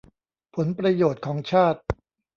[0.55, 1.81] ผลประโยชน์ของชาติ